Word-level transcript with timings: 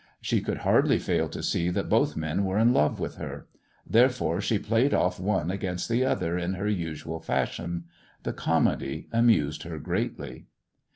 She 0.19 0.41
could 0.41 0.57
hardly 0.65 0.97
fail 0.97 1.29
to 1.29 1.43
see 1.43 1.69
that 1.69 1.87
both 1.87 2.15
men 2.17 2.43
were 2.43 2.57
in 2.57 2.73
love 2.73 2.99
with 2.99 3.17
her; 3.17 3.45
therefore 3.85 4.41
she 4.41 4.57
played 4.57 4.95
off 4.95 5.19
one 5.19 5.51
against 5.51 5.87
the 5.87 6.03
other 6.03 6.39
in 6.39 6.55
her 6.55 6.67
usual 6.67 7.19
fashion. 7.19 7.83
The 8.23 8.33
comedy 8.33 9.09
amused 9.13 9.61
her 9.61 9.77
greatly. 9.77 10.47